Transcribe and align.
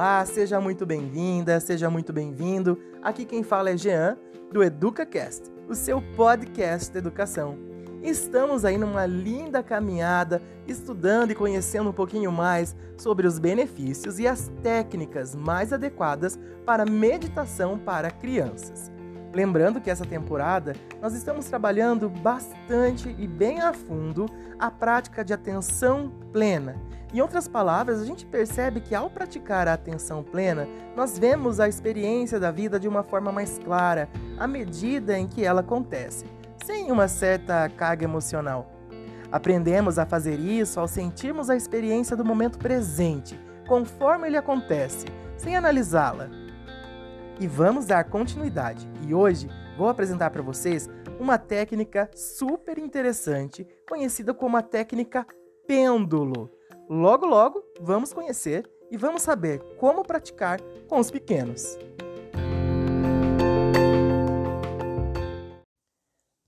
Olá, 0.00 0.24
seja 0.24 0.58
muito 0.58 0.86
bem-vinda, 0.86 1.60
seja 1.60 1.90
muito 1.90 2.10
bem-vindo. 2.10 2.80
Aqui 3.02 3.26
quem 3.26 3.42
fala 3.42 3.68
é 3.68 3.76
Jean, 3.76 4.16
do 4.50 4.64
EducaCast, 4.64 5.52
o 5.68 5.74
seu 5.74 6.00
podcast 6.16 6.90
de 6.90 6.96
educação. 6.96 7.58
Estamos 8.02 8.64
aí 8.64 8.78
numa 8.78 9.04
linda 9.04 9.62
caminhada, 9.62 10.40
estudando 10.66 11.32
e 11.32 11.34
conhecendo 11.34 11.90
um 11.90 11.92
pouquinho 11.92 12.32
mais 12.32 12.74
sobre 12.96 13.26
os 13.26 13.38
benefícios 13.38 14.18
e 14.18 14.26
as 14.26 14.50
técnicas 14.62 15.34
mais 15.34 15.70
adequadas 15.70 16.38
para 16.64 16.86
meditação 16.86 17.78
para 17.78 18.10
crianças. 18.10 18.90
Lembrando 19.32 19.80
que 19.80 19.90
essa 19.90 20.04
temporada 20.04 20.74
nós 21.00 21.14
estamos 21.14 21.46
trabalhando 21.46 22.08
bastante 22.08 23.14
e 23.16 23.26
bem 23.26 23.60
a 23.60 23.72
fundo 23.72 24.26
a 24.58 24.70
prática 24.70 25.24
de 25.24 25.32
atenção 25.32 26.12
plena. 26.32 26.76
Em 27.12 27.20
outras 27.20 27.46
palavras, 27.46 28.00
a 28.00 28.04
gente 28.04 28.26
percebe 28.26 28.80
que 28.80 28.94
ao 28.94 29.08
praticar 29.08 29.66
a 29.68 29.72
atenção 29.72 30.22
plena, 30.22 30.68
nós 30.96 31.18
vemos 31.18 31.58
a 31.58 31.68
experiência 31.68 32.38
da 32.38 32.50
vida 32.50 32.78
de 32.78 32.88
uma 32.88 33.02
forma 33.02 33.32
mais 33.32 33.58
clara, 33.58 34.08
à 34.38 34.46
medida 34.46 35.18
em 35.18 35.26
que 35.26 35.44
ela 35.44 35.60
acontece, 35.60 36.24
sem 36.64 36.90
uma 36.90 37.08
certa 37.08 37.68
carga 37.68 38.04
emocional. 38.04 38.70
Aprendemos 39.30 39.98
a 39.98 40.06
fazer 40.06 40.38
isso 40.38 40.78
ao 40.78 40.88
sentirmos 40.88 41.50
a 41.50 41.56
experiência 41.56 42.16
do 42.16 42.24
momento 42.24 42.58
presente, 42.58 43.38
conforme 43.66 44.26
ele 44.26 44.36
acontece, 44.36 45.06
sem 45.36 45.56
analisá-la 45.56 46.39
e 47.40 47.46
vamos 47.46 47.86
dar 47.86 48.04
continuidade. 48.04 48.86
E 49.08 49.14
hoje 49.14 49.48
vou 49.76 49.88
apresentar 49.88 50.30
para 50.30 50.42
vocês 50.42 50.88
uma 51.18 51.38
técnica 51.38 52.10
super 52.14 52.78
interessante, 52.78 53.66
conhecida 53.88 54.34
como 54.34 54.58
a 54.58 54.62
técnica 54.62 55.26
pêndulo. 55.66 56.50
Logo, 56.88 57.24
logo, 57.24 57.64
vamos 57.80 58.12
conhecer 58.12 58.70
e 58.90 58.96
vamos 58.96 59.22
saber 59.22 59.60
como 59.78 60.04
praticar 60.04 60.60
com 60.86 60.98
os 60.98 61.10
pequenos. 61.10 61.78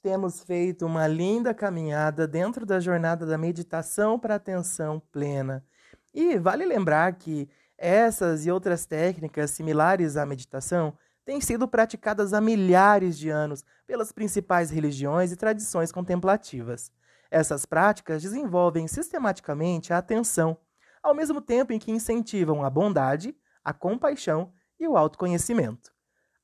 Temos 0.03 0.43
feito 0.43 0.85
uma 0.85 1.07
linda 1.07 1.55
caminhada 1.55 2.27
dentro 2.27 2.67
da 2.67 2.81
jornada 2.81 3.25
da 3.25 3.39
meditação 3.39 4.19
para 4.19 4.35
atenção 4.35 5.01
plena. 5.13 5.65
E 6.13 6.37
vale 6.39 6.67
lembrar 6.67 7.13
que 7.15 7.49
essas 7.83 8.47
e 8.47 8.51
outras 8.53 8.87
técnicas 8.87 9.51
similares 9.51 10.17
à 10.17 10.25
meditação 10.25 10.97
têm 11.25 11.41
sido 11.41 11.67
praticadas 11.67 12.33
há 12.33 12.41
milhares 12.41 13.19
de 13.19 13.29
anos 13.29 13.65
pelas 13.89 14.13
principais 14.13 14.71
religiões 14.71 15.33
e 15.33 15.37
tradições 15.37 15.91
contemplativas. 15.91 16.93
Essas 17.29 17.67
práticas 17.67 18.23
desenvolvem 18.23 18.87
sistematicamente 18.87 19.93
a 19.93 19.99
atenção, 19.99 20.57
ao 21.03 21.13
mesmo 21.13 21.41
tempo 21.41 21.73
em 21.73 21.79
que 21.81 21.91
incentivam 21.91 22.65
a 22.65 22.71
bondade, 22.71 23.37
a 23.65 23.73
compaixão 23.73 24.53
e 24.79 24.87
o 24.87 24.97
autoconhecimento. 24.97 25.93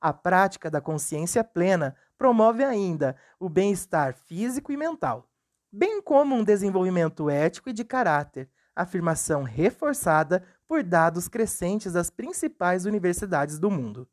A 0.01 0.11
prática 0.11 0.69
da 0.69 0.81
consciência 0.81 1.41
plena 1.41 1.95
promove 2.17 2.65
ainda 2.65 3.15
o 3.39 3.47
bem-estar 3.47 4.13
físico 4.13 4.73
e 4.73 4.77
mental, 4.77 5.29
bem 5.71 6.01
como 6.01 6.35
um 6.35 6.43
desenvolvimento 6.43 7.29
ético 7.29 7.69
e 7.69 7.73
de 7.73 7.85
caráter, 7.85 8.49
afirmação 8.75 9.43
reforçada 9.43 10.43
por 10.67 10.83
dados 10.83 11.27
crescentes 11.27 11.93
das 11.93 12.09
principais 12.09 12.85
universidades 12.85 13.59
do 13.59 13.69
mundo. 13.69 14.07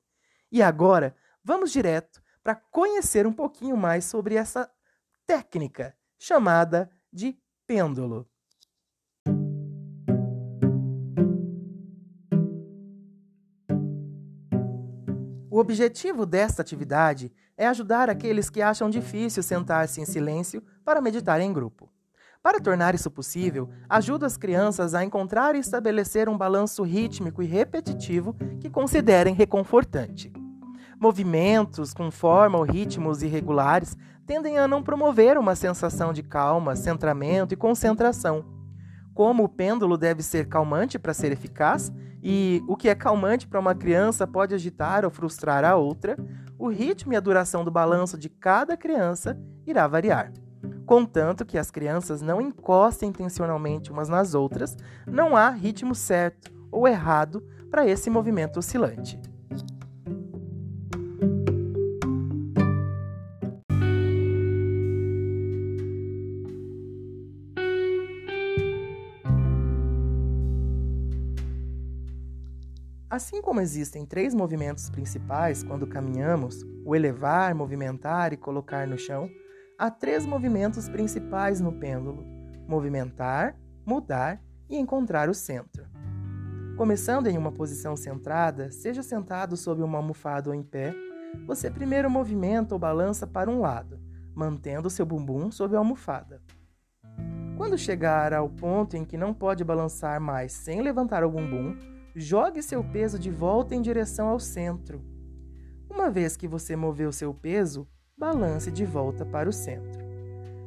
E 0.50 0.62
agora, 0.62 1.14
vamos 1.44 1.70
direto 1.70 2.22
para 2.42 2.54
conhecer 2.54 3.26
um 3.26 3.32
pouquinho 3.32 3.76
mais 3.76 4.04
sobre 4.04 4.36
essa 4.36 4.70
técnica 5.26 5.96
chamada 6.18 6.90
de 7.12 7.36
pêndulo. 7.66 8.28
O 15.50 15.58
objetivo 15.58 16.26
desta 16.26 16.60
atividade 16.60 17.32
é 17.56 17.66
ajudar 17.66 18.10
aqueles 18.10 18.50
que 18.50 18.60
acham 18.60 18.90
difícil 18.90 19.42
sentar-se 19.42 20.00
em 20.02 20.04
silêncio 20.04 20.62
para 20.84 21.00
meditar 21.00 21.40
em 21.40 21.50
grupo. 21.50 21.90
Para 22.46 22.60
tornar 22.60 22.94
isso 22.94 23.10
possível, 23.10 23.68
ajuda 23.88 24.24
as 24.24 24.36
crianças 24.36 24.94
a 24.94 25.02
encontrar 25.02 25.56
e 25.56 25.58
estabelecer 25.58 26.28
um 26.28 26.38
balanço 26.38 26.84
rítmico 26.84 27.42
e 27.42 27.44
repetitivo 27.44 28.36
que 28.60 28.70
considerem 28.70 29.34
reconfortante. 29.34 30.32
Movimentos 30.96 31.92
com 31.92 32.08
forma 32.08 32.56
ou 32.56 32.62
ritmos 32.62 33.20
irregulares 33.20 33.96
tendem 34.24 34.58
a 34.58 34.68
não 34.68 34.80
promover 34.80 35.36
uma 35.36 35.56
sensação 35.56 36.12
de 36.12 36.22
calma, 36.22 36.76
centramento 36.76 37.52
e 37.52 37.56
concentração. 37.56 38.44
Como 39.12 39.42
o 39.42 39.48
pêndulo 39.48 39.98
deve 39.98 40.22
ser 40.22 40.46
calmante 40.46 41.00
para 41.00 41.12
ser 41.12 41.32
eficaz, 41.32 41.92
e 42.22 42.62
o 42.68 42.76
que 42.76 42.88
é 42.88 42.94
calmante 42.94 43.48
para 43.48 43.58
uma 43.58 43.74
criança 43.74 44.24
pode 44.24 44.54
agitar 44.54 45.04
ou 45.04 45.10
frustrar 45.10 45.64
a 45.64 45.74
outra, 45.74 46.16
o 46.56 46.68
ritmo 46.68 47.12
e 47.12 47.16
a 47.16 47.20
duração 47.20 47.64
do 47.64 47.72
balanço 47.72 48.16
de 48.16 48.28
cada 48.28 48.76
criança 48.76 49.36
irá 49.66 49.88
variar. 49.88 50.32
Contanto 50.86 51.44
que 51.44 51.58
as 51.58 51.68
crianças 51.68 52.22
não 52.22 52.40
encostem 52.40 53.08
intencionalmente 53.08 53.90
umas 53.90 54.08
nas 54.08 54.34
outras, 54.34 54.76
não 55.04 55.36
há 55.36 55.50
ritmo 55.50 55.96
certo 55.96 56.52
ou 56.70 56.86
errado 56.86 57.44
para 57.68 57.84
esse 57.84 58.08
movimento 58.08 58.58
oscilante. 58.58 59.20
Assim 73.10 73.40
como 73.40 73.60
existem 73.60 74.04
três 74.04 74.34
movimentos 74.34 74.88
principais 74.90 75.64
quando 75.64 75.86
caminhamos: 75.86 76.64
o 76.84 76.94
elevar, 76.94 77.54
movimentar 77.54 78.32
e 78.32 78.36
colocar 78.36 78.86
no 78.86 78.98
chão, 78.98 79.28
há 79.78 79.90
três 79.90 80.24
movimentos 80.24 80.88
principais 80.88 81.60
no 81.60 81.72
pêndulo: 81.72 82.24
movimentar, 82.66 83.56
mudar 83.84 84.42
e 84.68 84.76
encontrar 84.76 85.28
o 85.28 85.34
centro. 85.34 85.86
Começando 86.76 87.26
em 87.26 87.38
uma 87.38 87.52
posição 87.52 87.96
centrada, 87.96 88.70
seja 88.70 89.02
sentado 89.02 89.56
sobre 89.56 89.82
uma 89.82 89.98
almofada 89.98 90.50
ou 90.50 90.54
em 90.54 90.62
pé, 90.62 90.94
você 91.46 91.70
primeiro 91.70 92.10
movimenta 92.10 92.74
ou 92.74 92.78
balança 92.78 93.26
para 93.26 93.50
um 93.50 93.60
lado, 93.60 93.98
mantendo 94.34 94.90
seu 94.90 95.06
bumbum 95.06 95.50
sobre 95.50 95.76
a 95.76 95.80
almofada. 95.80 96.42
Quando 97.56 97.78
chegar 97.78 98.34
ao 98.34 98.50
ponto 98.50 98.96
em 98.96 99.04
que 99.04 99.16
não 99.16 99.32
pode 99.32 99.64
balançar 99.64 100.20
mais 100.20 100.52
sem 100.52 100.82
levantar 100.82 101.24
o 101.24 101.30
bumbum, 101.30 101.74
jogue 102.14 102.62
seu 102.62 102.84
peso 102.84 103.18
de 103.18 103.30
volta 103.30 103.74
em 103.74 103.80
direção 103.80 104.28
ao 104.28 104.38
centro. 104.38 105.02
Uma 105.88 106.10
vez 106.10 106.36
que 106.36 106.46
você 106.46 106.76
moveu 106.76 107.10
seu 107.10 107.32
peso, 107.32 107.88
balance 108.18 108.70
de 108.70 108.86
volta 108.86 109.26
para 109.26 109.48
o 109.48 109.52
centro. 109.52 110.00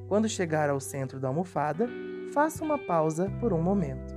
Quando 0.08 0.30
chegar 0.30 0.70
ao 0.70 0.80
centro 0.80 1.20
da 1.20 1.28
almofada, 1.28 1.88
faça 2.32 2.64
uma 2.64 2.78
pausa 2.78 3.32
por 3.40 3.54
um 3.54 3.62
momento. 3.62 4.14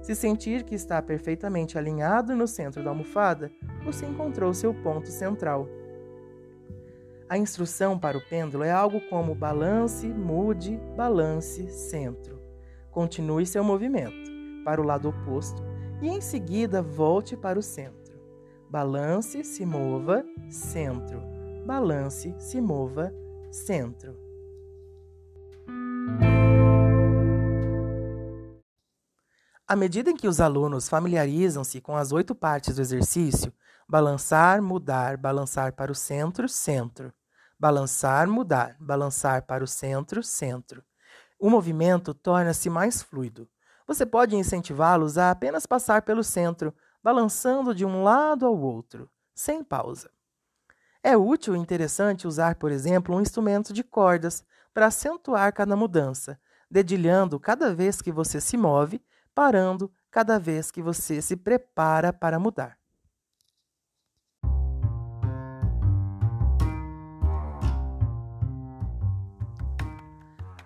Se 0.00 0.14
sentir 0.14 0.62
que 0.62 0.74
está 0.74 1.02
perfeitamente 1.02 1.76
alinhado 1.76 2.36
no 2.36 2.46
centro 2.46 2.84
da 2.84 2.90
almofada, 2.90 3.50
você 3.84 4.06
encontrou 4.06 4.54
seu 4.54 4.72
ponto 4.72 5.08
central. 5.08 5.68
A 7.28 7.36
instrução 7.36 7.98
para 7.98 8.18
o 8.18 8.24
pêndulo 8.28 8.62
é 8.62 8.70
algo 8.70 9.00
como 9.08 9.34
balance, 9.34 10.06
mude, 10.06 10.78
balance, 10.96 11.68
centro. 11.70 12.40
Continue 12.90 13.46
seu 13.46 13.64
movimento 13.64 14.30
para 14.64 14.80
o 14.80 14.84
lado 14.84 15.08
oposto 15.08 15.60
e 16.00 16.08
em 16.08 16.20
seguida 16.20 16.80
volte 16.80 17.36
para 17.36 17.58
o 17.58 17.62
centro. 17.62 18.14
Balance, 18.70 19.42
se 19.42 19.66
mova, 19.66 20.24
centro 20.48 21.33
balance, 21.64 22.34
se 22.38 22.60
mova, 22.60 23.10
centro. 23.50 24.14
À 29.66 29.74
medida 29.74 30.10
em 30.10 30.16
que 30.16 30.28
os 30.28 30.40
alunos 30.40 30.90
familiarizam-se 30.90 31.80
com 31.80 31.96
as 31.96 32.12
oito 32.12 32.34
partes 32.34 32.76
do 32.76 32.82
exercício, 32.82 33.50
balançar, 33.88 34.60
mudar, 34.60 35.16
balançar 35.16 35.72
para 35.72 35.90
o 35.90 35.94
centro, 35.94 36.46
centro. 36.48 37.12
Balançar, 37.58 38.28
mudar, 38.28 38.76
balançar 38.78 39.42
para 39.46 39.64
o 39.64 39.66
centro, 39.66 40.22
centro. 40.22 40.84
O 41.38 41.48
movimento 41.48 42.12
torna-se 42.12 42.68
mais 42.68 43.00
fluido. 43.00 43.48
Você 43.86 44.04
pode 44.04 44.36
incentivá-los 44.36 45.16
a 45.16 45.30
apenas 45.30 45.64
passar 45.64 46.02
pelo 46.02 46.22
centro, 46.22 46.74
balançando 47.02 47.74
de 47.74 47.86
um 47.86 48.02
lado 48.02 48.44
ao 48.44 48.58
outro, 48.58 49.08
sem 49.34 49.64
pausa. 49.64 50.10
É 51.04 51.16
útil 51.16 51.54
e 51.54 51.58
interessante 51.60 52.26
usar, 52.26 52.56
por 52.56 52.72
exemplo, 52.72 53.14
um 53.14 53.20
instrumento 53.20 53.72
de 53.72 53.84
cordas 53.84 54.44
para 54.72 54.86
acentuar 54.86 55.52
cada 55.52 55.76
mudança, 55.76 56.36
dedilhando 56.68 57.38
cada 57.38 57.72
vez 57.72 58.02
que 58.02 58.10
você 58.10 58.40
se 58.40 58.56
move, 58.56 59.00
parando 59.34 59.92
cada 60.10 60.36
vez 60.38 60.72
que 60.72 60.82
você 60.82 61.22
se 61.22 61.36
prepara 61.36 62.12
para 62.12 62.40
mudar. 62.40 62.76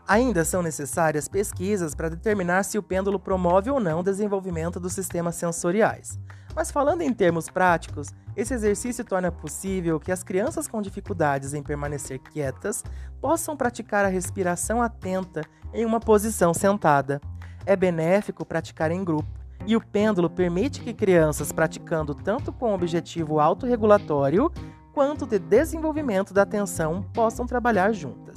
Ainda 0.08 0.42
são 0.42 0.62
necessárias 0.62 1.28
pesquisas 1.28 1.94
para 1.94 2.08
determinar 2.08 2.62
se 2.62 2.78
o 2.78 2.82
pêndulo 2.82 3.20
promove 3.20 3.68
ou 3.68 3.78
não 3.78 4.00
o 4.00 4.02
desenvolvimento 4.02 4.80
dos 4.80 4.94
sistemas 4.94 5.34
sensoriais. 5.34 6.18
Mas 6.56 6.70
falando 6.70 7.02
em 7.02 7.12
termos 7.12 7.50
práticos, 7.50 8.08
esse 8.34 8.54
exercício 8.54 9.04
torna 9.04 9.30
possível 9.30 10.00
que 10.00 10.10
as 10.10 10.22
crianças 10.22 10.66
com 10.66 10.80
dificuldades 10.80 11.52
em 11.52 11.62
permanecer 11.62 12.18
quietas 12.20 12.82
possam 13.20 13.54
praticar 13.54 14.02
a 14.06 14.08
respiração 14.08 14.80
atenta 14.80 15.42
em 15.74 15.84
uma 15.84 16.00
posição 16.00 16.54
sentada. 16.54 17.20
É 17.66 17.76
benéfico 17.76 18.46
praticar 18.46 18.90
em 18.90 19.04
grupo, 19.04 19.28
e 19.66 19.76
o 19.76 19.80
pêndulo 19.80 20.30
permite 20.30 20.80
que 20.80 20.94
crianças 20.94 21.52
praticando 21.52 22.14
tanto 22.14 22.50
com 22.50 22.72
objetivo 22.72 23.40
autorregulatório 23.40 24.50
quanto 24.94 25.26
de 25.26 25.38
desenvolvimento 25.38 26.32
da 26.32 26.42
atenção 26.42 27.02
possam 27.12 27.46
trabalhar 27.46 27.92
juntas. 27.92 28.27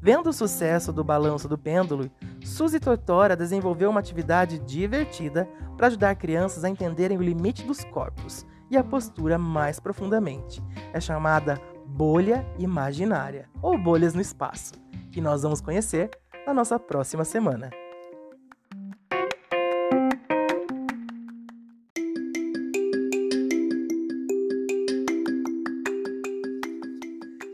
Vendo 0.00 0.30
o 0.30 0.32
sucesso 0.32 0.92
do 0.92 1.02
balanço 1.02 1.48
do 1.48 1.58
pêndulo, 1.58 2.10
Suzy 2.44 2.78
Tortora 2.78 3.36
desenvolveu 3.36 3.90
uma 3.90 3.98
atividade 3.98 4.58
divertida 4.60 5.48
para 5.76 5.88
ajudar 5.88 6.14
crianças 6.14 6.64
a 6.64 6.68
entenderem 6.68 7.18
o 7.18 7.22
limite 7.22 7.64
dos 7.64 7.82
corpos 7.84 8.46
e 8.70 8.76
a 8.76 8.84
postura 8.84 9.38
mais 9.38 9.80
profundamente. 9.80 10.62
É 10.92 11.00
chamada 11.00 11.60
bolha 11.84 12.46
imaginária 12.58 13.48
ou 13.60 13.76
bolhas 13.76 14.14
no 14.14 14.20
espaço, 14.20 14.72
que 15.10 15.20
nós 15.20 15.42
vamos 15.42 15.60
conhecer 15.60 16.10
na 16.46 16.54
nossa 16.54 16.78
próxima 16.78 17.24
semana. 17.24 17.70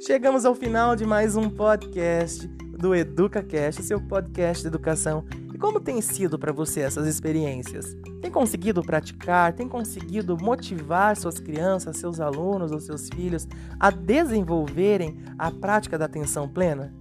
Chegamos 0.07 0.45
ao 0.45 0.55
final 0.55 0.95
de 0.95 1.07
mais 1.07 1.35
um 1.35 1.49
podcast 1.49 2.47
do 2.47 2.95
EducaCast, 2.95 3.83
seu 3.83 3.99
podcast 3.99 4.63
de 4.63 4.69
educação. 4.69 5.25
E 5.55 5.57
como 5.57 5.81
tem 5.81 5.99
sido 6.03 6.39
para 6.39 6.53
você 6.53 6.81
essas 6.81 7.07
experiências? 7.07 7.97
Tem 8.21 8.31
conseguido 8.31 8.83
praticar? 8.83 9.55
Tem 9.55 9.67
conseguido 9.67 10.37
motivar 10.37 11.17
suas 11.17 11.41
crianças, 11.41 11.97
seus 11.97 12.21
alunos 12.21 12.71
ou 12.71 12.81
seus 12.81 13.09
filhos 13.09 13.49
a 13.81 13.89
desenvolverem 13.89 15.23
a 15.39 15.51
prática 15.51 15.97
da 15.97 16.05
atenção 16.05 16.47
plena? 16.47 16.95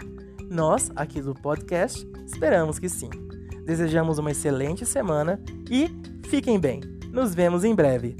Nós, 0.50 0.90
aqui 0.96 1.22
do 1.22 1.34
podcast, 1.34 2.10
esperamos 2.26 2.80
que 2.80 2.88
sim. 2.88 3.10
Desejamos 3.66 4.18
uma 4.18 4.32
excelente 4.32 4.86
semana 4.86 5.42
e 5.70 5.90
fiquem 6.30 6.58
bem. 6.58 6.80
Nos 7.12 7.36
vemos 7.36 7.66
em 7.66 7.76
breve. 7.76 8.16